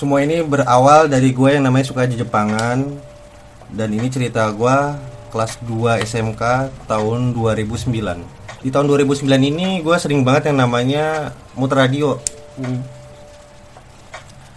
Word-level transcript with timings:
semua 0.00 0.24
ini 0.24 0.40
berawal 0.40 1.12
dari 1.12 1.28
gue 1.28 1.60
yang 1.60 1.68
namanya 1.68 1.92
suka 1.92 2.08
Jepangan 2.08 2.88
dan 3.68 3.88
ini 3.92 4.08
cerita 4.08 4.48
gue 4.48 4.96
kelas 5.28 5.60
2 5.68 6.00
SMK 6.08 6.72
tahun 6.88 7.36
2009. 7.36 7.92
Di 8.64 8.72
tahun 8.72 8.86
2009 8.88 9.28
ini 9.28 9.84
gue 9.84 9.96
sering 10.00 10.24
banget 10.24 10.48
yang 10.48 10.64
namanya 10.64 11.36
muter 11.52 11.84
radio. 11.84 12.16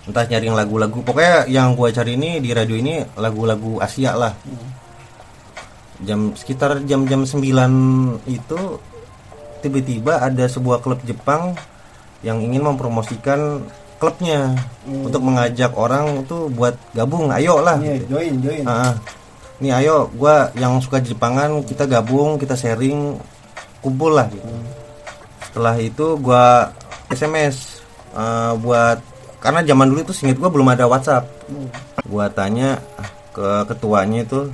Entah 0.08 0.24
nyari 0.24 0.48
yang 0.48 0.56
lagu-lagu, 0.56 1.04
pokoknya 1.04 1.52
yang 1.52 1.76
gue 1.76 1.92
cari 1.92 2.16
ini 2.16 2.40
di 2.40 2.56
radio 2.56 2.80
ini 2.80 3.04
lagu-lagu 3.20 3.84
Asia 3.84 4.16
lah. 4.16 4.32
Jam 6.08 6.40
sekitar 6.40 6.88
jam-jam 6.88 7.28
9 7.28 8.32
itu 8.32 8.80
tiba-tiba 9.60 10.24
ada 10.24 10.48
sebuah 10.48 10.80
klub 10.80 11.04
Jepang 11.04 11.60
yang 12.24 12.40
ingin 12.40 12.64
mempromosikan 12.64 13.68
klubnya 14.04 14.52
untuk 14.84 15.24
mengajak 15.24 15.72
orang 15.80 16.28
tuh 16.28 16.52
buat 16.52 16.76
gabung 16.92 17.32
ayo 17.32 17.64
lah 17.64 17.80
Iya, 17.80 18.04
gitu. 18.04 18.20
join, 18.20 18.34
join. 18.44 18.64
Ah, 18.68 18.92
ah. 18.92 18.94
nih 19.64 19.72
ayo 19.80 20.12
gua 20.20 20.52
yang 20.60 20.76
suka 20.84 21.00
Jepangan 21.00 21.64
kita 21.64 21.88
gabung 21.88 22.36
kita 22.36 22.52
sharing 22.52 23.16
kumpul 23.80 24.12
lah 24.12 24.28
gitu. 24.28 24.44
setelah 25.48 25.76
itu 25.80 26.20
gua 26.20 26.68
SMS 27.08 27.80
eh, 28.12 28.52
buat 28.60 29.00
karena 29.40 29.64
zaman 29.64 29.88
dulu 29.88 30.04
itu 30.04 30.12
singkat 30.12 30.36
gua 30.36 30.52
belum 30.52 30.68
ada 30.68 30.84
WhatsApp 30.84 31.24
gua 32.04 32.28
tanya 32.28 32.84
ah, 33.00 33.08
ke 33.34 33.48
ketuanya 33.66 34.22
itu 34.22 34.48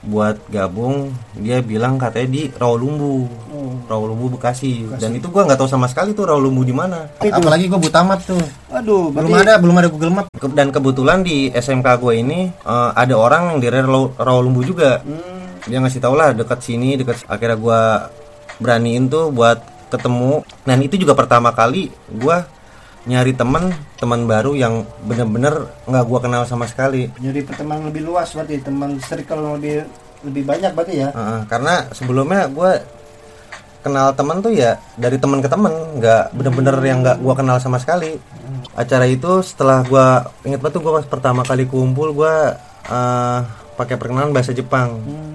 buat 0.00 0.40
gabung 0.48 1.12
dia 1.34 1.60
bilang 1.60 1.94
katanya 1.94 2.28
di 2.30 2.42
Rawalumbu 2.50 3.28
Rawalumbu 3.84 4.34
Bekasi. 4.34 4.88
dan 4.96 5.12
itu 5.12 5.28
gua 5.28 5.44
nggak 5.44 5.60
tahu 5.60 5.68
sama 5.68 5.84
sekali 5.84 6.10
tuh 6.10 6.24
Rawalumbu 6.24 6.64
di 6.64 6.72
mana. 6.72 7.04
Apalagi 7.20 7.68
gua 7.68 7.76
buta 7.76 8.00
map 8.00 8.24
tuh. 8.24 8.40
Belum 9.12 9.12
berarti 9.28 9.44
ada 9.44 9.54
belum 9.60 9.76
ada 9.76 9.88
Google 9.88 10.12
Map. 10.14 10.26
Ke- 10.32 10.50
dan 10.50 10.72
kebetulan 10.72 11.20
di 11.20 11.48
SMK 11.48 12.00
gue 12.00 12.14
ini 12.16 12.48
eh, 12.48 12.90
ada 12.92 13.14
orang 13.14 13.60
yang 13.60 13.84
Raw- 13.84 14.16
Rawalumbu 14.16 14.64
juga. 14.64 15.04
Hmm, 15.04 15.60
dia 15.68 15.78
ngasih 15.78 16.00
tau 16.00 16.16
lah 16.16 16.32
dekat 16.32 16.60
sini 16.60 16.96
dekat 16.96 17.22
akhirnya 17.24 17.56
gue 17.56 17.80
beraniin 18.58 19.06
tuh 19.06 19.28
buat 19.28 19.60
ketemu. 19.88 20.42
Dan 20.64 20.80
itu 20.80 20.96
juga 20.96 21.12
pertama 21.12 21.52
kali 21.52 21.92
gue 22.08 22.36
nyari 23.04 23.36
temen 23.36 23.72
teman 24.00 24.24
baru 24.24 24.56
yang 24.56 24.88
bener-bener 25.04 25.68
nggak 25.84 26.04
gua 26.08 26.18
kenal 26.24 26.42
sama 26.48 26.64
sekali 26.64 27.12
jadi 27.20 27.44
pertemanan 27.44 27.92
lebih 27.92 28.08
luas 28.08 28.32
berarti 28.32 28.64
teman 28.64 28.96
circle 29.00 29.60
lebih 29.60 29.84
lebih 30.24 30.42
banyak 30.48 30.72
berarti 30.72 30.94
ya. 31.04 31.08
Heeh, 31.12 31.40
karena 31.46 31.84
sebelumnya 31.92 32.48
gue 32.48 32.72
kenal 33.84 34.16
temen 34.16 34.40
tuh 34.40 34.48
ya 34.48 34.80
dari 34.96 35.20
temen 35.20 35.44
ke 35.44 35.48
temen 35.52 36.00
nggak 36.00 36.32
bener-bener 36.32 36.72
yang 36.80 37.04
nggak 37.04 37.20
gua 37.20 37.36
kenal 37.36 37.60
sama 37.60 37.76
sekali 37.76 38.16
acara 38.72 39.04
itu 39.04 39.44
setelah 39.44 39.84
gua 39.84 40.24
inget 40.40 40.64
banget 40.64 40.80
tuh 40.80 40.82
gua 40.88 41.04
pas 41.04 41.04
pertama 41.04 41.44
kali 41.44 41.68
kumpul 41.68 42.16
gua 42.16 42.56
eh, 42.88 43.38
pakai 43.76 44.00
perkenalan 44.00 44.32
bahasa 44.32 44.56
Jepang 44.56 45.04
iya. 45.04 45.33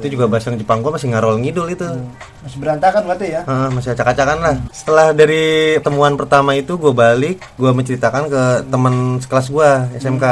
Itu 0.00 0.16
juga 0.16 0.24
bahasa 0.26 0.50
Jepang 0.56 0.80
gua 0.80 0.96
masih 0.96 1.12
ngarol 1.12 1.36
ngidul 1.38 1.68
itu. 1.68 1.84
Masih 2.40 2.58
berantakan 2.58 3.04
berarti 3.04 3.26
ya. 3.36 3.42
Heeh, 3.44 3.68
masih 3.70 3.90
acak-acakan 3.92 4.38
lah. 4.40 4.56
Setelah 4.72 5.06
dari 5.12 5.76
temuan 5.84 6.16
pertama 6.16 6.56
itu 6.56 6.80
gue 6.80 6.90
balik 6.90 7.36
gue 7.60 7.70
menceritakan 7.70 8.32
ke 8.32 8.42
teman 8.72 9.20
sekelas 9.20 9.46
gua 9.52 9.86
SMK 9.94 10.24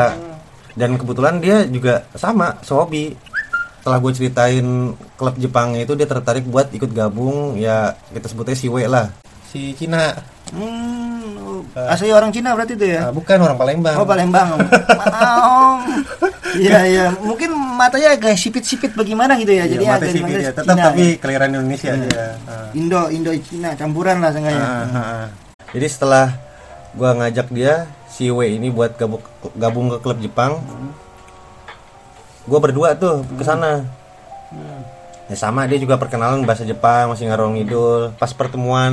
dan 0.75 0.91
kebetulan 0.97 1.39
dia 1.39 1.69
juga 1.69 2.09
sama 2.17 2.57
sehobi. 2.65 3.13
Setelah 3.79 3.99
gue 4.03 4.13
ceritain 4.17 4.67
klub 5.15 5.37
Jepang 5.39 5.77
itu 5.79 5.95
dia 5.95 6.09
tertarik 6.11 6.49
buat 6.49 6.73
ikut 6.73 6.91
gabung 6.91 7.55
ya 7.61 7.95
kita 8.11 8.27
sebutnya 8.27 8.57
si 8.59 8.67
W 8.67 8.89
lah. 8.89 9.13
Si 9.49 9.77
Cina. 9.79 10.13
Hmm, 10.49 10.98
oh, 11.63 11.93
asli 11.93 12.11
orang 12.11 12.31
Cina 12.31 12.55
berarti 12.55 12.75
itu 12.79 12.87
ya. 12.95 13.09
Ah, 13.09 13.13
bukan 13.15 13.39
orang 13.41 13.57
Palembang 13.59 13.95
Oh 13.99 14.07
Palembang. 14.07 14.49
Wow. 14.99 15.85
Iya 16.59 16.79
iya, 16.89 17.07
mungkin 17.21 17.53
matanya 17.53 18.17
agak 18.17 18.35
sipit-sipit 18.41 18.97
bagaimana 18.97 19.37
gitu 19.37 19.53
ya. 19.53 19.69
Iya, 19.69 19.77
Jadi 19.77 19.85
mata 19.85 19.97
agak 20.01 20.11
sipit 20.17 20.35
ya, 20.41 20.51
tetap 20.51 20.75
Cina, 20.75 20.85
tapi 20.89 21.05
ya. 21.21 21.45
Indonesia 21.49 21.91
dia 21.93 22.27
Ah. 22.49 22.69
Indo 22.73 23.01
Indo 23.13 23.33
Cina 23.45 23.69
campuran 23.77 24.17
lah 24.25 24.31
sengaja. 24.33 24.57
Ah, 24.59 24.85
ah, 24.89 24.99
ah. 24.99 25.27
Jadi 25.77 25.87
setelah 25.87 26.27
gua 26.97 27.13
ngajak 27.21 27.53
dia 27.53 27.85
si 28.09 28.33
W 28.33 28.41
ini 28.49 28.73
buat 28.73 28.97
gabung 28.97 29.21
gabung 29.55 29.93
ke 29.93 29.99
klub 30.01 30.19
Jepang, 30.25 30.65
gua 32.49 32.59
berdua 32.65 32.97
tuh 32.97 33.23
ke 33.37 33.45
sana. 33.45 33.85
Ya 35.29 35.37
sama 35.37 35.69
dia 35.69 35.77
juga 35.77 36.01
perkenalan 36.01 36.49
bahasa 36.49 36.65
Jepang 36.65 37.13
masih 37.13 37.29
ngarong 37.29 37.61
ngidul. 37.61 38.17
Pas 38.17 38.33
pertemuan 38.33 38.93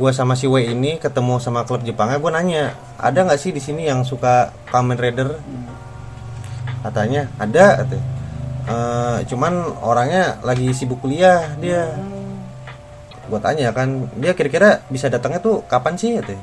gua 0.00 0.08
sama 0.16 0.32
si 0.32 0.48
W 0.48 0.56
ini 0.64 0.96
ketemu 0.96 1.36
sama 1.44 1.68
klub 1.68 1.84
Jepangnya, 1.84 2.16
gua 2.16 2.32
nanya 2.40 2.72
ada 2.96 3.20
nggak 3.20 3.36
sih 3.36 3.52
di 3.52 3.60
sini 3.60 3.84
yang 3.84 4.00
suka 4.00 4.48
Kamen 4.72 4.96
Rider? 4.96 5.36
Katanya 6.80 7.28
ada. 7.36 7.84
Katanya. 7.84 8.04
"Eh, 8.62 9.18
cuman 9.28 9.52
orangnya 9.82 10.38
lagi 10.46 10.70
sibuk 10.70 11.02
kuliah 11.02 11.50
dia 11.58 11.90
gue 13.22 13.40
tanya 13.40 13.72
kan 13.72 14.12
dia 14.18 14.36
kira-kira 14.36 14.84
bisa 14.92 15.08
datangnya 15.08 15.40
tuh 15.40 15.64
kapan 15.64 15.96
sih 15.96 16.20
katanya 16.20 16.42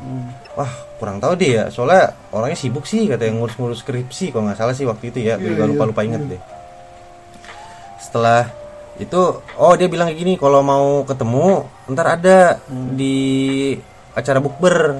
wah 0.57 0.71
kurang 0.97 1.21
tahu 1.21 1.37
deh 1.37 1.51
ya 1.59 1.63
soalnya 1.69 2.17
orangnya 2.33 2.57
sibuk 2.57 2.89
sih 2.89 3.05
katanya 3.05 3.37
ngurus-ngurus 3.37 3.85
skripsi 3.85 4.33
kalau 4.33 4.49
nggak 4.49 4.57
salah 4.57 4.73
sih 4.73 4.89
waktu 4.89 5.13
itu 5.13 5.19
ya 5.21 5.37
gue 5.37 5.53
juga 5.53 5.69
lupa-lupa 5.69 6.01
inget 6.01 6.23
deh 6.25 6.41
setelah 8.01 8.49
itu 8.99 9.21
oh 9.55 9.73
dia 9.79 9.87
bilang 9.87 10.11
kayak 10.11 10.19
gini 10.19 10.33
kalau 10.35 10.59
mau 10.59 11.07
ketemu 11.07 11.63
ntar 11.95 12.19
ada 12.19 12.59
di 12.67 13.71
acara 14.11 14.43
bukber 14.43 14.99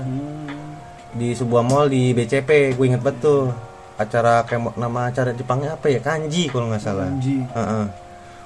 di 1.12 1.36
sebuah 1.36 1.62
mall 1.68 1.92
di 1.92 2.16
BCP 2.16 2.80
gue 2.80 2.86
inget 2.88 3.04
betul 3.04 3.52
acara 4.00 4.48
kayak 4.48 4.80
nama 4.80 5.12
acara 5.12 5.36
Jepangnya 5.36 5.76
apa 5.76 5.92
ya 5.92 6.00
kanji 6.00 6.48
kalau 6.48 6.72
nggak 6.72 6.80
salah 6.80 7.12
Kanji. 7.12 7.44
Heeh. 7.44 7.86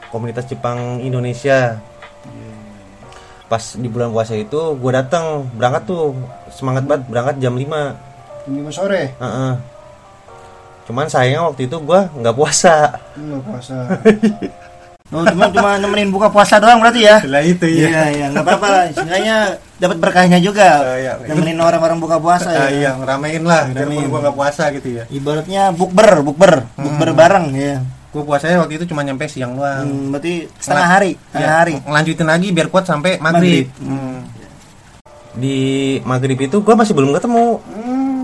komunitas 0.09 0.49
Jepang 0.49 0.97
Indonesia 0.97 1.77
pas 3.45 3.61
di 3.77 3.85
bulan 3.85 4.09
puasa 4.09 4.33
itu 4.33 4.73
gue 4.73 4.91
datang 4.91 5.45
berangkat 5.53 5.85
tuh 5.85 6.17
semangat 6.49 6.89
banget 6.89 7.05
berangkat 7.05 7.35
jam 7.37 7.53
5 7.53 8.49
Lima 8.49 8.71
sore. 8.73 9.13
Heeh. 9.21 9.53
cuman 10.89 11.05
sayangnya 11.05 11.45
waktu 11.45 11.69
itu 11.69 11.77
gue 11.77 11.99
nggak 12.17 12.33
puasa 12.35 12.97
Enggak 13.13 13.41
puasa. 13.45 13.77
Oh, 15.13 15.23
cuma 15.23 15.45
cuma 15.47 15.77
nemenin 15.77 16.09
buka 16.09 16.27
puasa 16.27 16.57
doang 16.57 16.81
berarti 16.81 17.01
ya? 17.01 17.21
lah 17.23 17.39
itu 17.39 17.63
Iya, 17.63 18.01
iya, 18.09 18.25
nggak 18.29 18.41
apa-apa 18.41 18.67
lah. 18.67 18.83
Sebenarnya 18.89 19.35
dapat 19.77 19.97
berkahnya 19.99 20.37
juga. 20.39 20.69
Ah, 20.83 20.97
iya. 20.97 21.13
Nemenin 21.23 21.59
orang-orang 21.59 21.97
buka 21.97 22.17
puasa 22.17 22.49
ya. 22.49 22.59
Ah, 22.59 22.69
iya 22.69 22.91
ngeramein 22.93 23.43
lah 23.43 23.61
Ngeramein. 23.67 23.93
biarpun 23.95 24.09
gue 24.09 24.19
nggak 24.19 24.35
puasa 24.35 24.63
gitu 24.71 24.87
ya 24.91 25.03
Ibaratnya 25.07 25.69
bukber, 25.69 26.09
bukber, 26.19 26.53
bukber 26.73 27.09
bareng 27.13 27.47
ya. 27.53 27.77
gue 28.09 28.21
puasanya 28.21 28.57
waktu 28.59 28.73
itu 28.75 28.85
cuma 28.85 29.01
nyampe 29.01 29.25
siang 29.25 29.53
doang 29.53 29.85
Hmm, 29.85 30.09
berarti 30.09 30.45
setengah 30.55 30.85
hari, 30.87 31.11
setengah 31.23 31.41
Iya, 31.43 31.57
hari. 31.59 31.73
ngelanjutin 31.79 32.27
lagi 32.27 32.47
biar 32.49 32.67
kuat 32.67 32.85
sampai 32.85 33.17
maghrib, 33.17 33.65
Hmm. 33.75 34.21
di 35.33 35.57
maghrib 36.03 36.37
itu 36.39 36.57
gue 36.59 36.75
masih 36.75 36.93
belum 36.93 37.09
ketemu 37.11 37.57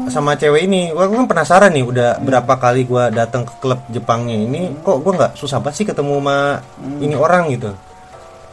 sama 0.10 0.34
cewek 0.34 0.66
ini 0.66 0.90
gue 0.90 1.06
kan 1.08 1.26
penasaran 1.26 1.72
nih 1.72 1.86
udah 1.86 2.10
berapa 2.20 2.54
kali 2.56 2.84
gue 2.84 3.04
datang 3.10 3.46
ke 3.46 3.54
klub 3.58 3.80
Jepangnya 3.88 4.36
ini 4.36 4.74
kok 4.80 5.00
gue 5.00 5.14
nggak 5.14 5.34
susah 5.34 5.58
banget 5.58 5.76
sih 5.78 5.86
ketemu 5.86 6.18
sama 6.18 6.38
ini 7.00 7.16
orang 7.16 7.50
gitu 7.50 7.72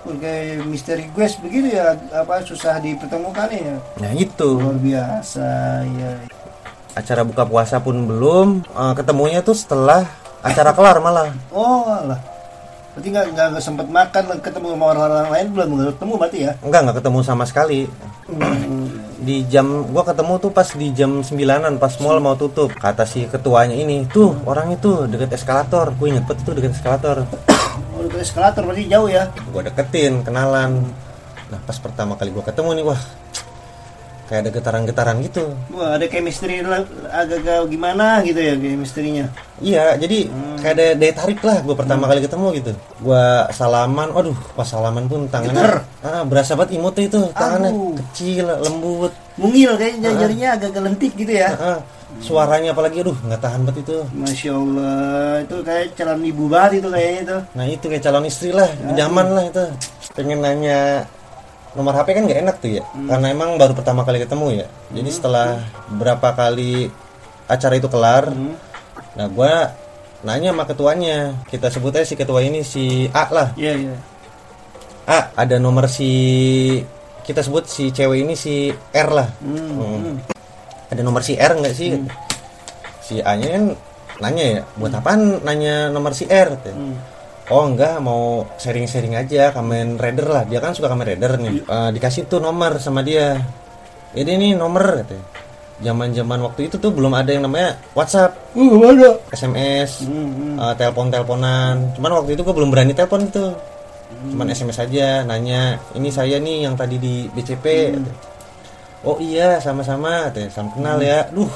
Kayak 0.07 0.63
misteri 0.71 1.11
quest 1.11 1.43
begitu 1.43 1.75
ya, 1.75 1.91
apa 2.15 2.39
susah 2.39 2.79
dipertemukan 2.79 3.51
ya. 3.51 3.75
nah 3.99 4.15
itu 4.15 4.55
Luar 4.55 4.79
biasa 4.79 5.49
ya. 5.83 6.11
acara 6.95 7.27
buka 7.27 7.43
puasa 7.43 7.83
pun 7.83 8.07
belum 8.07 8.63
eh, 8.63 8.95
ketemunya 8.95 9.43
tuh 9.43 9.59
setelah 9.59 10.07
acara 10.41 10.71
kelar 10.71 11.03
malah 11.03 11.35
Oh 11.51 11.91
alah. 11.91 12.23
Berarti 12.95 13.09
nggak 13.13 13.27
nggak 13.35 13.61
sempat 13.61 13.91
makan 13.91 14.39
ketemu 14.39 14.67
sama 14.73 14.85
orang-orang 14.89 15.29
lain 15.29 15.47
belum 15.51 15.69
ketemu 15.93 16.13
berarti 16.17 16.39
ya? 16.39 16.53
enggak 16.63 16.81
nggak 16.87 16.97
ketemu 17.03 17.19
sama 17.21 17.45
sekali 17.45 17.81
di 19.17 19.49
jam 19.49 19.89
gua 19.89 20.05
ketemu 20.05 20.37
tuh 20.37 20.51
pas 20.53 20.69
di 20.69 20.89
jam 20.93 21.25
9an 21.25 21.81
pas 21.81 21.95
mall 22.05 22.21
mau 22.21 22.37
tutup. 22.37 22.73
Kata 22.77 23.09
si 23.09 23.25
ketuanya 23.25 23.77
ini 23.77 24.05
tuh 24.09 24.37
orang 24.45 24.77
itu 24.77 25.09
deket 25.09 25.33
eskalator. 25.33 25.93
Gue 25.97 26.13
inget 26.13 26.29
banget 26.29 26.45
tuh 26.45 26.55
deket 26.57 26.73
eskalator. 26.77 27.25
Oh 27.97 28.05
ke 28.13 28.21
eskalator 28.21 28.69
berarti 28.69 28.93
jauh 28.93 29.09
ya? 29.09 29.33
gua 29.49 29.65
deketin 29.65 30.21
kenalan. 30.21 30.85
Nah 31.49 31.61
pas 31.65 31.77
pertama 31.81 32.13
kali 32.21 32.29
gua 32.29 32.45
ketemu 32.45 32.77
nih 32.77 32.85
wah 32.93 33.01
kayak 34.29 34.41
ada 34.45 34.51
getaran-getaran 34.53 35.17
gitu. 35.25 35.57
Wah 35.73 35.97
ada 35.97 36.05
chemistry 36.11 36.61
lah, 36.61 36.85
agak-agak 37.09 37.73
gimana 37.73 38.21
gitu 38.27 38.37
ya 38.43 38.53
chemistry-nya. 38.59 39.33
iya 39.65 39.97
jadi 39.97 40.29
kayak 40.67 40.75
ada 40.75 40.87
daya 40.99 41.15
tarik 41.15 41.41
lah 41.47 41.63
gua 41.63 41.79
pertama 41.79 42.11
kali 42.11 42.21
ketemu 42.27 42.47
gitu. 42.59 42.73
Gua 42.99 43.47
salaman 43.55 44.11
waduh 44.11 44.35
pas 44.59 44.67
salaman 44.67 45.07
pun 45.07 45.31
tangannya 45.31 45.87
ah, 46.03 46.27
berasa 46.27 46.59
banget 46.59 46.83
imutnya 46.83 47.07
itu 47.07 47.21
tangannya 47.31 47.71
Aduh. 47.71 47.95
kecil 48.03 48.47
lembut. 48.51 49.13
Mungil 49.39 49.79
kayaknya 49.79 50.11
jari-jarinya 50.11 50.49
agak-agak 50.59 50.83
lentik 50.83 51.13
gitu 51.15 51.33
ya. 51.39 51.55
Ah, 51.55 51.79
suaranya 52.19 52.75
apalagi 52.75 53.07
aduh 53.07 53.15
nggak 53.15 53.39
tahan 53.39 53.63
banget 53.63 53.87
itu. 53.87 53.97
Masya 54.11 54.51
Allah 54.59 55.47
itu 55.47 55.57
kayak 55.63 55.87
calon 55.95 56.23
ibu 56.27 56.45
banget 56.51 56.73
itu 56.83 56.89
kayaknya 56.91 57.21
itu. 57.23 57.39
Nah 57.55 57.65
itu 57.71 57.85
kayak 57.87 58.03
calon 58.03 58.25
istri 58.27 58.51
lah, 58.51 58.71
zaman 58.99 59.27
lah 59.31 59.45
itu. 59.47 59.65
Pengen 60.19 60.43
nanya 60.43 61.07
nomor 61.79 61.95
HP 61.95 62.09
kan 62.17 62.25
nggak 62.27 62.41
enak 62.43 62.57
tuh 62.59 62.71
ya? 62.81 62.83
Karena 63.07 63.27
emang 63.31 63.55
baru 63.55 63.77
pertama 63.77 64.03
kali 64.03 64.19
ketemu 64.19 64.65
ya. 64.65 64.67
Jadi 64.91 65.11
setelah 65.15 65.63
berapa 65.95 66.35
kali 66.35 66.91
acara 67.47 67.75
itu 67.79 67.87
kelar 67.87 68.35
nah 69.17 69.27
gua 69.33 69.73
nanya 70.27 70.51
sama 70.51 70.67
ketuanya. 70.67 71.39
Kita 71.47 71.71
sebut 71.71 71.95
aja 71.95 72.03
si 72.03 72.19
ketua 72.19 72.43
ini 72.43 72.67
si 72.67 73.07
A 73.15 73.31
lah. 73.31 73.55
Iya, 73.55 73.73
iya. 73.79 73.95
A 75.07 75.31
ada 75.39 75.63
nomor 75.63 75.87
si 75.87 76.11
kita 77.23 77.47
sebut 77.47 77.71
si 77.71 77.95
cewek 77.95 78.27
ini 78.27 78.35
si 78.35 78.75
R 78.91 79.09
lah. 79.15 79.31
Hmm. 79.39 80.19
ada 80.87 81.03
nomor 81.03 81.23
si 81.23 81.39
R 81.39 81.53
nggak 81.55 81.75
sih? 81.75 81.95
Si 83.03 83.23
A 83.23 83.39
nya 83.39 83.55
kan 83.55 83.65
nanya 84.19 84.45
ya 84.45 84.61
buat 84.75 84.95
apaan 84.95 85.47
nanya 85.47 85.95
nomor 85.95 86.11
si 86.11 86.27
R? 86.27 86.59
Katanya. 86.59 86.99
oh 87.47 87.63
enggak 87.63 88.03
mau 88.03 88.43
sharing-sharing 88.59 89.15
aja 89.15 89.55
Kamen 89.55 89.99
Rider 90.03 90.27
lah. 90.27 90.43
Dia 90.51 90.59
kan 90.59 90.75
suka 90.75 90.91
Kamen 90.91 91.07
Rider 91.15 91.39
nih. 91.39 91.63
Eh, 91.63 91.91
dikasih 91.95 92.27
tuh 92.27 92.43
nomor 92.43 92.83
sama 92.83 93.07
dia. 93.07 93.39
Ini 94.15 94.33
nih 94.35 94.53
nomor 94.59 95.07
katanya 95.77 95.93
zaman-zaman 95.93 96.41
waktu 96.41 96.73
itu 96.73 96.77
tuh 96.81 96.89
belum 96.93 97.13
ada 97.13 97.31
yang 97.33 97.45
namanya 97.45 97.77
WhatsApp. 97.93 98.33
Uh, 98.57 98.81
ada. 98.81 99.21
SMS 99.33 100.09
eh, 100.09 100.75
telepon-teleponan. 100.81 101.97
Cuman 101.97 102.11
waktu 102.23 102.37
itu 102.37 102.43
gue 102.45 102.55
belum 102.57 102.73
berani 102.73 102.97
telepon 102.97 103.29
itu. 103.29 103.53
Cuman 104.33 104.49
SMS 104.49 104.81
aja 104.81 105.27
nanya 105.27 105.77
ini 105.93 106.09
saya 106.09 106.41
nih 106.41 106.65
yang 106.65 106.79
tadi 106.79 106.97
di 106.97 107.29
BCP 107.29 107.93
oh 109.05 109.21
iya 109.21 109.61
sama-sama. 109.61 110.33
Katanya 110.33 110.49
salam 110.49 110.73
kenal 110.73 110.97
ya. 111.03 111.29
Duh. 111.29 111.51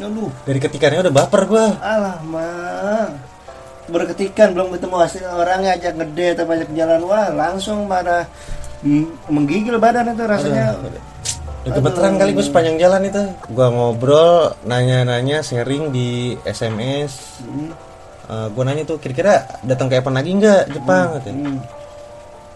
Ya 0.00 0.08
lu. 0.08 0.32
dari 0.48 0.56
ketikannya 0.56 1.04
udah 1.04 1.12
baper 1.12 1.44
gue 1.44 1.66
Alah, 1.84 2.16
mang. 2.24 3.12
Berketikan 3.92 4.56
belum 4.56 4.72
ketemu 4.72 4.96
hasil 4.96 5.20
orangnya 5.28 5.76
ajak 5.76 6.00
gede 6.00 6.26
atau 6.38 6.44
banyak 6.48 6.68
jalan. 6.72 7.00
Wah 7.04 7.28
langsung 7.28 7.84
pada 7.88 8.24
menggigil 9.28 9.76
badan 9.76 10.12
itu 10.12 10.24
rasanya. 10.24 10.76
Udah 11.62 11.72
gemeteran 11.72 12.18
kali 12.18 12.34
gue 12.34 12.42
sepanjang 12.42 12.74
jalan 12.74 13.06
itu 13.06 13.22
Gue 13.48 13.66
ngobrol, 13.70 14.50
nanya-nanya, 14.66 15.46
sharing 15.46 15.94
di 15.94 16.34
SMS 16.42 17.38
Gue 18.26 18.62
nanya 18.64 18.82
tuh, 18.82 18.98
kira-kira 18.98 19.46
datang 19.62 19.86
ke 19.86 20.00
Evan 20.00 20.16
lagi 20.16 20.32
nggak 20.32 20.72
Jepang? 20.72 21.20
katanya. 21.20 21.38
Hmm. 21.46 21.58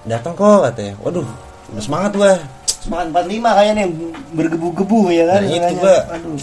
Datang 0.06 0.32
kok 0.34 0.58
katanya 0.64 0.94
Waduh, 0.98 1.26
udah 1.70 1.82
semangat 1.82 2.12
gue 2.14 2.32
Semangat 2.82 3.06
45 3.14 3.58
kayaknya 3.58 3.84
bergebu-gebu 4.30 5.00
ya 5.10 5.24
kan. 5.26 5.40
Nah, 5.42 5.70
itu. 5.70 5.90
Aduh. 6.06 6.38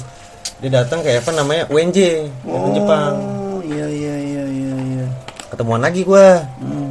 Dia 0.60 0.70
datang 0.72 1.00
ke 1.04 1.10
Evan 1.12 1.36
namanya 1.36 1.64
UNJ 1.68 1.98
Evan 2.44 2.72
Jepang 2.72 3.14
Oh, 3.20 3.60
iya 3.60 3.88
iya 3.88 4.16
iya 4.16 4.44
iya 4.48 4.72
iya. 4.76 5.06
Ketemuan 5.52 5.84
lagi 5.84 6.08
gue 6.08 6.26
Hmm. 6.64 6.90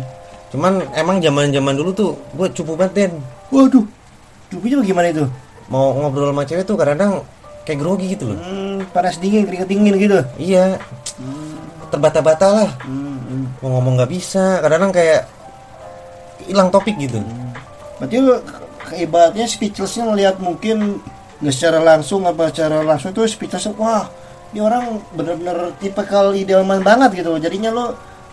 Cuman 0.52 0.84
emang 0.92 1.16
zaman-zaman 1.16 1.72
dulu 1.72 1.90
tuh 1.96 2.12
gue 2.36 2.44
cupu 2.52 2.76
banget 2.76 2.92
Den 3.08 3.12
Waduh. 3.48 3.84
Cukunya 4.52 4.76
bagaimana 4.76 5.08
itu? 5.08 5.24
Mau 5.70 5.94
ngobrol 5.94 6.32
sama 6.32 6.42
cewek 6.48 6.64
tuh 6.64 6.76
kadang-kadang 6.78 7.22
kayak 7.62 7.78
grogi 7.78 8.06
gitu 8.18 8.34
loh. 8.34 8.38
Hmm, 8.38 8.82
panas 8.90 9.18
dingin, 9.22 9.46
keringet 9.46 9.68
dingin 9.70 9.94
gitu. 9.98 10.18
Iya. 10.38 10.78
Terbata-bata 11.92 12.46
lah. 12.48 12.70
Hmm. 12.82 13.10
mau 13.62 13.78
ngomong 13.78 13.96
nggak 14.02 14.12
bisa 14.12 14.60
kadang-kadang 14.60 14.92
kayak 14.92 15.22
hilang 16.44 16.68
topik 16.68 16.98
gitu. 16.98 17.22
Berarti 17.96 18.16
lu 18.18 18.34
keibaratnya 18.90 19.46
speechlessnya 19.46 20.04
ngelihat 20.10 20.36
mungkin 20.42 21.00
nggak 21.40 21.54
secara 21.54 21.78
langsung 21.80 22.26
apa 22.28 22.50
secara 22.52 22.82
langsung 22.82 23.10
tuh 23.14 23.26
speechless 23.26 23.66
wah 23.74 24.06
ini 24.52 24.60
orang 24.60 25.00
bener-bener 25.16 25.72
tipikal 25.80 26.36
idealman 26.36 26.84
banget 26.84 27.24
gitu. 27.24 27.32
Jadinya 27.40 27.72
lo 27.72 27.86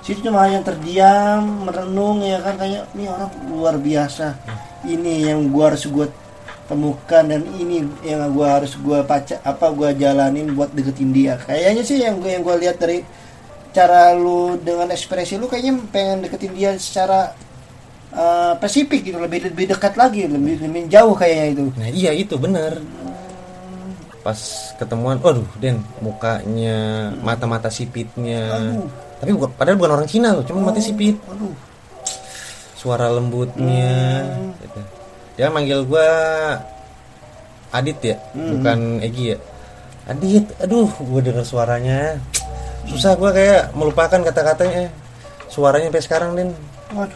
situ 0.03 0.27
cuma 0.27 0.43
hanya 0.43 0.59
terdiam 0.65 1.63
merenung 1.63 2.19
ya 2.25 2.43
kan? 2.43 2.59
Kayak 2.59 2.91
ini 2.91 3.07
orang 3.07 3.31
luar 3.47 3.75
biasa. 3.79 4.35
Ini 4.83 5.31
yang 5.31 5.47
gua 5.47 5.71
harus 5.71 5.87
gua 5.87 6.11
temukan 6.69 7.25
dan 7.25 7.41
ini 7.57 7.81
yang 8.05 8.29
gua 8.31 8.61
harus 8.61 8.77
gua 8.77 9.01
paca 9.01 9.41
apa 9.41 9.73
gua 9.73 9.89
jalanin 9.91 10.53
buat 10.53 10.69
deketin 10.69 11.09
dia 11.09 11.41
kayaknya 11.41 11.81
sih 11.81 11.97
yang 11.97 12.21
gue 12.21 12.29
yang 12.29 12.45
gua 12.45 12.61
lihat 12.61 12.77
dari 12.77 13.01
cara 13.73 14.13
lu 14.13 14.57
dengan 14.61 14.89
ekspresi 14.93 15.37
lu 15.37 15.49
kayaknya 15.49 15.81
pengen 15.89 16.25
deketin 16.25 16.53
dia 16.53 16.73
secara 16.77 17.33
uh, 18.13 18.53
Pasifik 18.57 19.05
gitu. 19.05 19.17
Lebih 19.21 19.53
lebih 19.53 19.65
dekat 19.75 19.93
lagi 19.97 20.25
lebih 20.25 20.61
lebih 20.61 20.89
jauh 20.89 21.13
kayaknya 21.13 21.45
itu. 21.53 21.63
Nah 21.77 21.89
iya 21.89 22.11
itu 22.13 22.35
bener. 22.39 22.81
Pas 24.25 24.39
ketemuan 24.75 25.21
waduh 25.21 25.47
Den 25.61 25.81
mukanya 26.01 27.09
mata-mata 27.21 27.69
sipitnya. 27.69 28.57
Aduh. 28.57 28.89
tapi 29.19 29.35
bukan 29.35 29.51
padahal 29.51 29.75
bukan 29.75 29.91
orang 29.99 30.07
Cina 30.07 30.31
loh 30.31 30.47
cuma 30.47 30.71
mata 30.71 30.79
sipit. 30.79 31.19
aduh. 31.27 31.53
Suara 32.79 33.11
lembutnya 33.11 34.23
gitu. 34.63 34.98
Dia 35.39 35.47
manggil 35.47 35.87
gua 35.87 36.03
Adit 37.71 37.95
ya 38.03 38.19
bukan 38.35 38.99
Egi 38.99 39.31
ya. 39.31 39.37
Adit 40.09 40.51
aduh 40.59 40.91
gue 40.91 41.21
denger 41.23 41.47
suaranya. 41.47 42.19
Susah 42.91 43.15
gua 43.15 43.31
kayak 43.31 43.71
melupakan 43.71 44.19
kata-katanya. 44.19 44.91
Suaranya 45.47 45.87
sampai 45.87 46.03
sekarang 46.03 46.29
Den 46.35 46.51
waduh. 46.91 47.15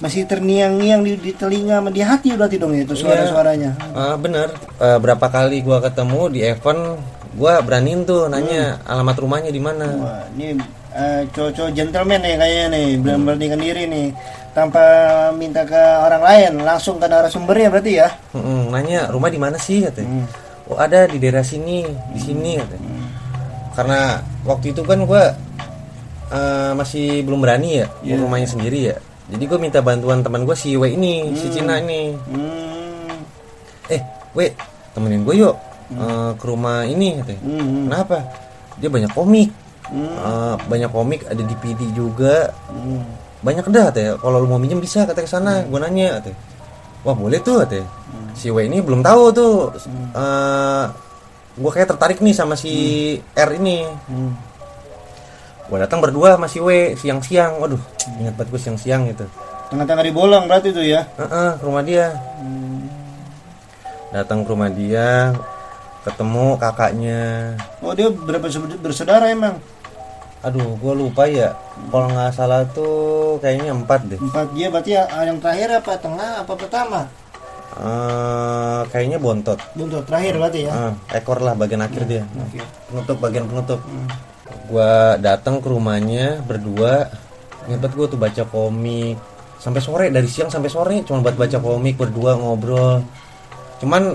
Masih 0.00 0.24
terniang-niang 0.24 1.04
di, 1.04 1.20
di 1.20 1.32
telinga 1.36 1.78
sama 1.78 1.92
di 1.92 2.00
hati 2.00 2.32
berarti 2.34 2.56
dong 2.58 2.74
itu 2.74 2.96
suara-suaranya 2.98 3.78
Ah, 3.94 4.16
bener. 4.16 4.50
Eh, 4.80 4.98
berapa 4.98 5.28
kali 5.28 5.60
gua 5.60 5.84
ketemu 5.84 6.32
di 6.32 6.40
event 6.40 6.96
gua 7.36 7.60
beraniin 7.60 8.08
tuh 8.08 8.32
nanya 8.32 8.80
alamat 8.88 9.16
rumahnya 9.20 9.52
di 9.52 9.60
mana. 9.60 9.86
Ini 10.32 10.56
uh, 10.94 11.22
cowok-cowok 11.34 11.70
gentleman 11.74 12.20
nih 12.22 12.34
kayaknya 12.38 12.66
nih 12.70 12.86
belum 13.02 13.20
beranikan 13.26 13.60
diri 13.60 13.84
nih. 13.90 14.08
Tanpa 14.54 14.84
minta 15.34 15.66
ke 15.66 15.74
orang 15.78 16.22
lain 16.22 16.52
langsung 16.62 17.02
ke 17.02 17.10
narasumbernya 17.10 17.74
berarti 17.74 17.92
ya? 17.98 18.08
Mm-mm, 18.38 18.70
nanya 18.70 19.10
rumah 19.10 19.26
di 19.26 19.38
mana 19.42 19.58
sih? 19.58 19.82
katanya. 19.82 20.30
Oh 20.70 20.78
ada 20.78 21.10
di 21.10 21.18
daerah 21.18 21.42
sini 21.42 21.82
di 22.14 22.20
sini 22.22 22.62
katanya. 22.62 22.90
Karena 23.74 24.22
waktu 24.46 24.70
itu 24.70 24.86
kan 24.86 25.02
gua 25.02 25.34
eh, 26.30 26.72
masih 26.78 27.26
belum 27.26 27.42
berani 27.42 27.82
ya 27.82 27.86
ke 27.90 28.14
rumahnya 28.14 28.46
sendiri 28.46 28.94
ya. 28.94 28.96
Jadi 29.24 29.44
gue 29.48 29.58
minta 29.58 29.80
bantuan 29.80 30.20
teman 30.20 30.44
gue 30.44 30.52
si 30.52 30.76
W 30.76 30.84
ini 30.84 31.34
si 31.34 31.50
Cina 31.50 31.80
ini. 31.80 32.14
Hmm. 32.14 33.18
eh 33.90 34.00
W 34.36 34.54
temenin 34.94 35.26
gue 35.26 35.34
yuk 35.34 35.58
eh, 35.98 36.30
ke 36.38 36.44
rumah 36.46 36.86
ini 36.86 37.18
katanya. 37.18 37.42
Hmm. 37.42 37.90
kenapa? 37.90 38.16
Dia 38.78 38.86
banyak 38.86 39.10
komik 39.10 39.63
Eh, 39.94 40.54
banyak 40.66 40.90
komik 40.90 41.22
ada 41.30 41.38
DVD 41.38 41.80
juga. 41.94 42.50
Hmm. 42.70 43.04
banyak 43.44 43.68
dah 43.68 43.92
katanya 43.92 44.12
kalau 44.24 44.40
lu 44.40 44.48
mau 44.48 44.56
minjem 44.56 44.80
bisa 44.80 45.04
katanya 45.04 45.28
ke 45.28 45.32
sana 45.36 45.52
gue 45.68 45.76
nanya 45.76 46.16
katanya 46.16 46.38
wah 47.04 47.12
boleh 47.12 47.36
tuh 47.44 47.60
katanya 47.60 47.84
si 48.32 48.48
W 48.48 48.56
ini 48.64 48.80
belum 48.80 49.04
tahu 49.04 49.22
tuh. 49.36 49.56
Eh 50.16 50.84
gue 51.54 51.70
kayak 51.70 51.92
tertarik 51.92 52.18
nih 52.24 52.32
sama 52.32 52.56
si 52.56 52.72
R 53.36 53.50
ini. 53.60 53.84
Hmm. 53.84 54.32
gue 55.64 55.76
datang 55.76 56.00
berdua 56.00 56.40
sama 56.40 56.48
si 56.48 56.56
W 56.56 56.96
siang-siang. 56.96 57.60
Waduh 57.60 57.82
ingat 58.16 58.32
banget 58.32 58.48
gue 58.48 58.60
siang-siang 58.64 59.12
gitu. 59.12 59.28
Tengah-tengah 59.68 60.04
di 60.08 60.12
bolong 60.16 60.48
berarti 60.48 60.72
itu 60.72 60.80
ya? 60.80 61.04
Heeh, 61.20 61.50
ke 61.60 61.62
rumah 61.68 61.84
dia. 61.84 62.16
Datang 64.08 64.40
ke 64.40 64.48
rumah 64.56 64.72
dia 64.72 65.36
ketemu 66.04 66.46
kakaknya. 66.60 67.22
Oh 67.80 67.92
dia 67.92 68.08
berapa 68.08 68.48
bersaudara 68.80 69.28
emang 69.28 69.60
aduh 70.44 70.76
gue 70.76 70.92
lupa 70.94 71.24
ya. 71.24 71.56
Kalau 71.88 72.06
nggak 72.12 72.30
salah 72.36 72.62
tuh 72.70 73.40
kayaknya 73.40 73.72
empat 73.72 74.00
deh. 74.06 74.20
Empat. 74.20 74.52
Dia 74.52 74.68
berarti 74.68 74.90
ya- 74.92 75.08
yang 75.24 75.40
terakhir 75.40 75.80
apa 75.80 75.92
tengah 75.98 76.44
apa 76.44 76.52
pertama? 76.54 77.00
Eh, 77.74 78.80
kayaknya 78.94 79.18
bontot. 79.18 79.58
Bentuk 79.74 80.06
terakhir 80.06 80.38
berarti 80.38 80.70
ya? 80.70 80.72
Ah, 80.72 80.92
ekor 81.10 81.42
lah 81.42 81.58
bagian 81.58 81.82
akhir 81.82 82.06
dia. 82.06 82.22
Oke. 82.38 82.62
penutup 82.86 83.16
bagian 83.18 83.50
penutup. 83.50 83.80
Gua 84.70 85.18
datang 85.18 85.58
ke 85.58 85.66
rumahnya 85.66 86.38
berdua. 86.46 87.10
Ingat 87.66 87.90
gue 87.90 88.06
tuh 88.06 88.20
baca 88.20 88.42
komik. 88.46 89.18
Sampai 89.58 89.80
sore 89.80 90.12
dari 90.12 90.28
siang 90.28 90.52
sampai 90.52 90.70
sore 90.70 91.00
cuma 91.02 91.24
buat 91.24 91.34
baca 91.34 91.58
komik 91.58 91.98
berdua 91.98 92.38
ngobrol. 92.38 93.02
Cuman 93.82 94.14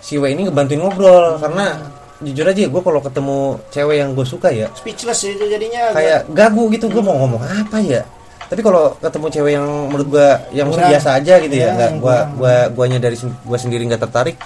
si 0.00 0.16
W 0.16 0.24
ini 0.30 0.48
ngebantuin 0.48 0.80
ngobrol 0.80 1.36
karena 1.42 1.97
jujur 2.20 2.44
aja 2.44 2.66
gue 2.66 2.82
kalau 2.82 2.98
ketemu 2.98 3.38
cewek 3.68 3.96
yang 3.96 4.10
gue 4.10 4.26
suka 4.26 4.48
ya 4.50 4.66
speechless 4.72 5.22
itu 5.22 5.44
jadinya 5.44 5.94
kayak 5.94 6.26
gagu 6.28 6.66
gitu 6.68 6.86
gue 6.88 6.98
mau 6.98 7.14
ngomong 7.16 7.38
apa 7.40 7.78
ya 7.78 8.02
tapi 8.44 8.58
kalau 8.58 8.96
ketemu 8.96 9.26
cewek 9.28 9.52
yang 9.54 9.66
menurut 9.86 10.08
gue 10.08 10.28
yang 10.50 10.68
Kurang. 10.68 10.88
biasa 10.88 11.08
aja 11.14 11.34
gitu 11.38 11.52
Iya, 11.52 11.64
ya 11.64 11.70
nggak 11.74 11.90
gua 11.96 12.16
kurang. 12.26 12.28
gua 12.34 12.54
guanya 12.72 12.98
dari 12.98 13.16
gua 13.44 13.58
sendiri 13.58 13.82
nggak 13.84 14.02
tertarik 14.02 14.36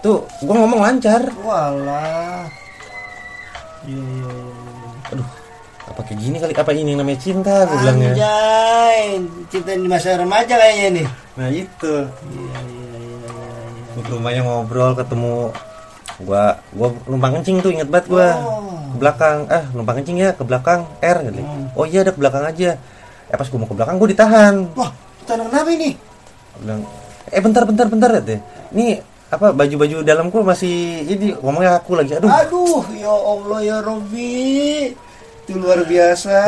tuh 0.00 0.24
gue 0.40 0.50
ngomong 0.50 0.80
lancar 0.80 1.22
walah 1.38 2.48
iya 3.84 3.94
iya 3.94 4.32
iya 4.32 4.90
aduh 5.12 5.28
apa 5.84 6.00
kayak 6.02 6.18
gini 6.18 6.36
kali 6.38 6.52
apa 6.52 6.70
ini 6.72 6.88
yang 6.88 7.00
namanya 7.00 7.20
cinta 7.20 7.54
gue 7.62 7.76
bilangnya 7.76 8.10
Anjay, 8.10 9.02
cinta 9.46 9.70
di 9.72 9.86
masa 9.86 10.16
remaja 10.16 10.54
kayaknya 10.56 10.88
nih. 10.96 11.06
nah 11.34 11.48
itu 11.48 11.94
Iya 12.24 12.58
iya 12.64 12.86
iya 12.96 13.28
iya. 13.92 14.00
ke 14.00 14.08
rumahnya 14.08 14.42
ngobrol 14.42 14.96
ketemu 14.96 15.52
gua 16.22 16.62
gua 16.74 16.88
numpang 17.10 17.38
kencing 17.40 17.60
tuh 17.60 17.70
inget 17.74 17.88
banget 17.90 18.06
gua. 18.10 18.28
Oh. 18.38 18.62
ke 18.92 18.96
belakang. 19.00 19.38
Eh 19.50 19.64
numpang 19.74 19.96
kencing 20.00 20.16
ya 20.20 20.30
ke 20.36 20.42
belakang 20.44 20.80
R 21.00 21.18
gitu. 21.28 21.42
oh 21.74 21.84
iya 21.88 22.06
ada 22.06 22.12
ke 22.14 22.20
belakang 22.20 22.44
aja. 22.46 22.78
Eh 23.28 23.36
pas 23.36 23.46
gua 23.50 23.58
mau 23.62 23.68
ke 23.68 23.76
belakang 23.76 23.96
gua 23.98 24.08
ditahan. 24.08 24.54
Wah, 24.78 24.90
kita 25.22 25.32
kenapa 25.38 25.70
ini? 25.72 25.90
bilang 26.62 26.84
eh 27.32 27.40
bentar 27.40 27.64
bentar 27.64 27.86
bentar 27.88 28.10
ya 28.12 28.38
ini 28.76 29.00
apa 29.32 29.56
baju-baju 29.56 30.04
dalamku 30.04 30.44
masih 30.44 31.08
ini. 31.08 31.32
Ngomongnya 31.40 31.80
aku 31.80 31.96
lagi 31.96 32.12
aduh. 32.16 32.28
Aduh, 32.28 32.84
ya 32.92 33.08
Allah 33.08 33.58
ya 33.64 33.76
Robi. 33.80 34.92
Itu 35.42 35.58
luar 35.58 35.82
biasa, 35.82 36.38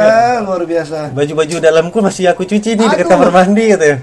luar 0.47 0.63
biasa. 0.71 1.11
baju-baju 1.11 1.57
dalamku 1.59 1.99
masih 1.99 2.31
aku 2.31 2.47
cuci 2.47 2.79
nih 2.79 2.87
dekat 2.87 3.11
kamar 3.11 3.35
mandi 3.35 3.75
katanya 3.75 3.99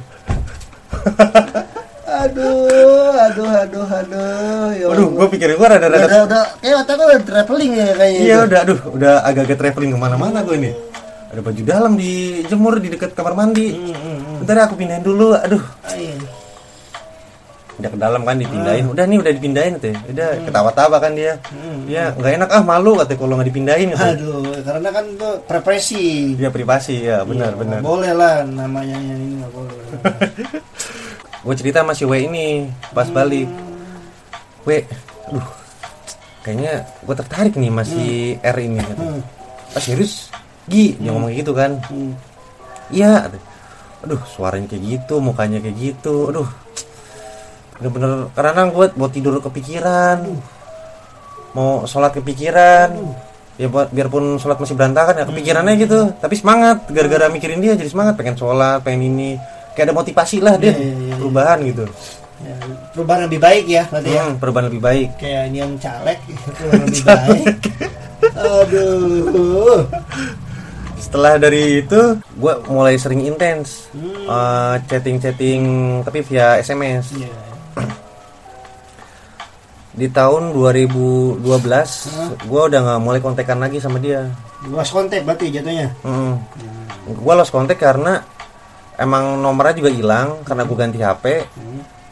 Aduh, 2.27 3.00
aduh, 3.29 3.49
aduh, 3.49 3.87
aduh. 3.87 4.67
Ya 4.73 4.85
Allah. 4.89 5.09
gue 5.11 5.27
pikir 5.37 5.47
gue 5.53 5.59
udah, 5.59 5.69
rada-rada 5.69 6.05
udah, 6.07 6.21
udah, 6.25 6.43
kayak 6.63 6.77
otaknya 6.81 7.05
udah 7.05 7.21
traveling 7.21 7.71
ya 7.75 7.89
kayaknya. 7.93 8.21
Iya 8.21 8.37
udah, 8.47 8.59
aduh, 8.65 8.79
udah 8.95 9.13
agak-agak 9.27 9.57
traveling 9.59 9.91
ke 9.93 9.99
mana-mana 9.99 10.39
gue 10.41 10.55
ini. 10.57 10.71
Ada 11.31 11.39
baju 11.39 11.61
dalam 11.63 11.93
di 11.95 12.43
jemur 12.43 12.75
di 12.83 12.91
dekat 12.91 13.15
kamar 13.15 13.33
mandi. 13.37 13.71
Hmm, 13.71 13.95
hmm, 13.95 14.17
hmm. 14.19 14.37
Bentar 14.43 14.55
ya, 14.59 14.63
aku 14.67 14.75
pindahin 14.75 15.03
dulu. 15.05 15.31
Aduh, 15.31 15.63
Ayo. 15.87 16.19
udah 17.79 17.89
ke 17.89 17.97
dalam 17.97 18.21
kan 18.27 18.35
dipindahin. 18.35 18.83
Hmm. 18.83 18.93
Udah 18.93 19.03
nih, 19.07 19.17
udah 19.23 19.33
dipindahin 19.39 19.73
tuh. 19.79 19.95
Udah 20.11 20.29
ketawa-tawa 20.43 20.97
kan 20.99 21.15
dia. 21.15 21.39
Dia 21.87 22.11
nggak 22.19 22.31
enak 22.35 22.49
ah 22.51 22.63
malu 22.67 22.99
katanya 22.99 23.19
kalau 23.23 23.33
nggak 23.39 23.47
dipindahin. 23.47 23.87
Gitu. 23.95 24.03
Aduh, 24.03 24.43
karena 24.59 24.89
kan 24.91 25.03
itu 25.07 25.29
prepresi. 25.47 26.05
Dia 26.35 26.49
privasi 26.51 26.95
ya, 26.99 27.23
benar 27.23 27.55
Iya, 27.55 27.59
benar. 27.63 27.79
Boleh 27.79 28.11
lah 28.11 28.43
namanya 28.43 28.97
ini 28.99 29.39
nggak 29.39 29.51
boleh. 29.55 29.75
Gue 31.41 31.55
cerita 31.57 31.81
sama 31.81 31.98
si 31.98 32.05
W 32.05 32.13
ini 32.13 32.69
pas 32.93 33.10
balik. 33.10 33.50
W, 34.62 34.69
aduh, 35.25 35.48
kayaknya 36.45 36.86
gue 37.01 37.15
tertarik 37.17 37.53
nih 37.57 37.71
masih 37.74 38.38
R 38.45 38.57
ini. 38.62 38.77
Kata. 38.77 39.01
Hmm. 39.01 39.21
Ah 39.74 39.81
serius? 39.81 40.29
Gi, 40.69 41.01
dia 41.01 41.10
ngomong 41.10 41.33
kayak 41.33 41.39
gitu 41.41 41.51
kan. 41.57 41.71
Hmm. 41.89 42.13
Iya. 42.93 43.33
Aduh, 44.05 44.21
suaranya 44.29 44.69
kayak 44.69 44.83
gitu, 44.86 45.17
mukanya 45.17 45.57
kayak 45.57 45.77
gitu. 45.81 46.29
Aduh. 46.29 46.50
Bener-bener 47.81 48.29
karena 48.38 48.69
gue 48.69 48.86
mau 48.93 49.10
tidur 49.10 49.41
kepikiran. 49.41 50.21
Mau 51.57 51.89
sholat 51.89 52.13
kepikiran. 52.13 52.93
Ya 53.57 53.65
buat 53.65 53.89
biarpun 53.89 54.38
sholat 54.38 54.62
masih 54.62 54.77
berantakan 54.77 55.21
ya 55.21 55.25
kepikirannya 55.25 55.74
gitu. 55.81 56.13
Tapi 56.21 56.38
semangat 56.38 56.86
gara-gara 56.93 57.33
mikirin 57.33 57.65
dia 57.65 57.74
jadi 57.74 57.89
semangat 57.89 58.13
pengen 58.13 58.38
sholat, 58.38 58.86
pengen 58.86 59.10
ini. 59.10 59.41
Kayak 59.81 59.97
ada 59.97 59.97
motivasi 59.97 60.38
lah 60.45 60.61
dia 60.61 60.69
Iya, 60.69 60.77
iya, 60.77 60.93
iya. 60.93 61.15
perubahan 61.17 61.57
gitu. 61.65 61.85
Ya, 62.41 62.55
perubahan 62.93 63.21
lebih 63.25 63.39
baik 63.41 63.65
ya 63.65 63.83
berarti 63.89 64.09
ya. 64.13 64.21
Hmm, 64.21 64.33
perubahan 64.38 64.65
lebih 64.69 64.81
baik. 64.85 65.09
Kayak 65.17 65.43
ini 65.50 65.57
yang 65.57 65.73
caleg 65.81 66.19
itu 66.29 66.63
lebih 66.69 67.01
baik. 67.01 67.55
Aduh. 68.38 69.81
Setelah 71.01 71.33
dari 71.41 71.81
itu, 71.81 72.01
gue 72.13 72.53
mulai 72.69 72.93
sering 72.93 73.25
intens 73.25 73.89
Hmm. 73.89 74.21
eh, 74.29 74.75
chatting-chatting 74.85 75.61
tapi 76.05 76.21
via 76.21 76.61
SMS. 76.61 77.09
Iya. 77.17 77.33
Di 79.91 80.05
tahun 80.07 80.53
2012, 80.53 81.41
gue 82.45 82.61
udah 82.63 82.79
nggak 82.85 83.01
mulai 83.01 83.17
kontekan 83.17 83.57
lagi 83.57 83.81
sama 83.81 83.97
dia. 83.97 84.29
Lost 84.69 84.93
kontak 84.93 85.25
berarti 85.25 85.50
jatuhnya. 85.50 85.89
Hmm. 86.05 86.38
Gue 87.03 87.33
lost 87.33 87.50
kontak 87.50 87.81
karena 87.81 88.21
emang 89.01 89.41
nomornya 89.41 89.74
juga 89.81 89.89
hilang 89.89 90.46
karena 90.46 90.63
gue 90.63 90.77
ganti 90.77 90.98
HP. 91.01 91.25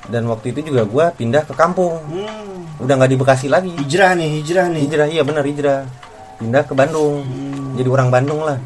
Dan 0.10 0.26
waktu 0.26 0.58
itu 0.58 0.74
juga 0.74 0.90
gue 0.90 1.06
pindah 1.22 1.46
ke 1.46 1.54
kampung. 1.54 2.02
Hmm. 2.10 2.82
Udah 2.82 2.98
nggak 2.98 3.12
di 3.14 3.18
Bekasi 3.22 3.46
lagi. 3.46 3.70
Hijrah 3.78 4.18
nih, 4.18 4.42
hijrah 4.42 4.66
nih. 4.74 4.82
Hijrah, 4.90 5.08
iya 5.14 5.22
benar 5.22 5.46
hijrah. 5.46 5.86
Pindah 6.42 6.66
ke 6.66 6.74
Bandung. 6.74 7.22
Jadi 7.78 7.86
orang 7.86 8.10
Bandung 8.10 8.42
lah. 8.42 8.58